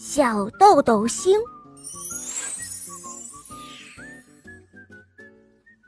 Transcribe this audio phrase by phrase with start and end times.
[0.00, 1.36] 小豆豆星。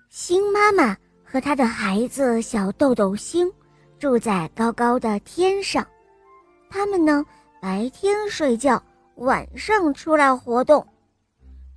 [0.08, 3.48] 星妈妈和她的孩子小豆豆星
[4.00, 5.86] 住在高高的天上，
[6.68, 7.24] 他们呢
[7.62, 8.82] 白天睡觉，
[9.14, 10.84] 晚上出来活动。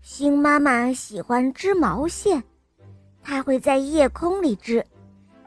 [0.01, 2.43] 星妈妈喜欢织毛线，
[3.21, 4.83] 她会在夜空里织，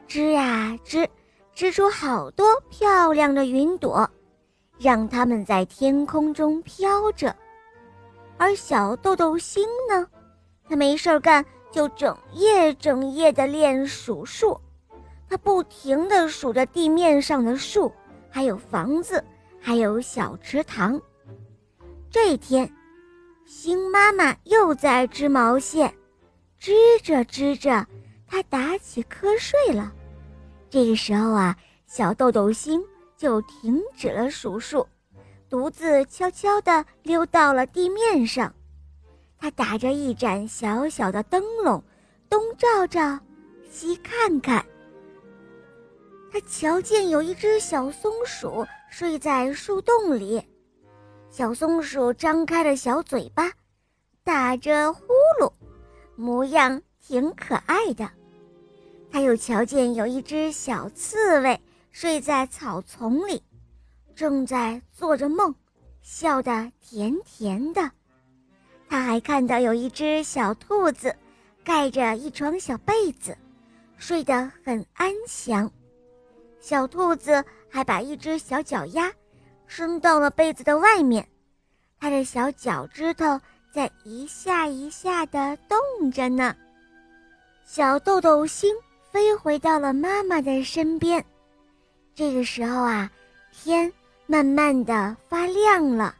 [0.07, 1.05] 织呀织，
[1.53, 4.09] 织出好多漂亮的云朵。
[4.79, 7.35] 让它们在天空中飘着，
[8.37, 10.07] 而小豆豆星呢，
[10.69, 14.59] 他没事儿干就整夜整夜的练数数，
[15.27, 17.91] 他不停地数着地面上的树，
[18.29, 19.23] 还有房子，
[19.59, 21.01] 还有小池塘。
[22.09, 22.71] 这一天，
[23.45, 25.93] 星妈妈又在织毛线，
[26.59, 27.85] 织着织着，
[28.27, 29.91] 她打起瞌睡了。
[30.69, 32.83] 这个时候啊，小豆豆星。
[33.17, 34.87] 就停止了数数，
[35.49, 38.53] 独自悄悄地溜到了地面上。
[39.39, 41.83] 他打着一盏小小的灯笼，
[42.29, 43.19] 东照照，
[43.69, 44.63] 西看看。
[46.31, 50.43] 他瞧见有一只小松鼠睡在树洞里，
[51.29, 53.51] 小松鼠张开了小嘴巴，
[54.23, 55.01] 打着呼
[55.39, 55.51] 噜，
[56.15, 58.09] 模样挺可爱的。
[59.09, 61.59] 他又瞧见有一只小刺猬。
[61.99, 63.41] 睡在草丛里，
[64.15, 65.55] 正在做着梦，
[66.03, 67.89] 笑得甜甜的。
[68.87, 71.15] 他还看到有一只小兔子，
[71.63, 73.35] 盖着一床小被子，
[73.97, 75.71] 睡得很安详。
[76.59, 79.11] 小兔子还把一只小脚丫
[79.65, 81.27] 伸到了被子的外面，
[81.99, 83.41] 它的小脚趾头
[83.73, 86.55] 在一下一下地动着呢。
[87.65, 88.71] 小豆豆星
[89.11, 91.25] 飞回到了妈妈的身边。
[92.17, 93.07] 这个时候啊，
[93.51, 93.93] 天
[94.25, 96.15] 慢慢的发亮了，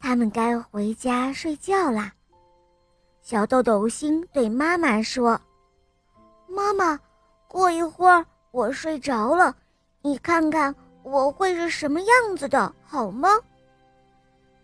[0.00, 2.12] 他们该回家睡觉啦。
[3.22, 5.40] 小豆豆星对妈妈说
[6.50, 6.98] ：“妈妈，
[7.46, 9.54] 过一会儿我睡着了，
[10.02, 13.28] 你看看我会是什么样子的，好吗？”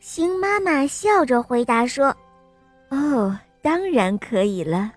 [0.01, 2.09] 星妈妈笑着回答说
[2.91, 4.93] ：“哦，当然可以了。”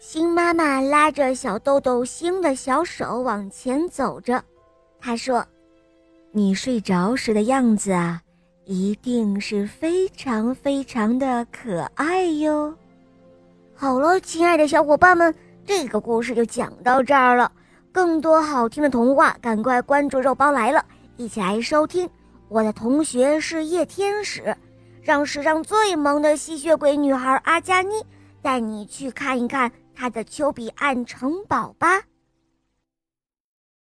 [0.00, 4.42] 星妈妈拉着小豆豆星的小手往前走着。
[5.00, 5.44] 他说
[6.30, 8.20] ：“你睡着时的样子啊，
[8.66, 12.74] 一定是非常非常的可爱哟。”
[13.74, 15.34] 好了，亲爱的小伙伴们，
[15.64, 17.50] 这个故事就讲到这儿了。
[17.92, 20.84] 更多好听的童话，赶快关注“肉包来了”，
[21.16, 22.08] 一起来收听。
[22.48, 24.54] 我的同学是夜天使，
[25.02, 27.94] 让史上最萌的吸血鬼女孩阿加妮
[28.42, 32.02] 带你去看一看她的丘比岸城堡吧。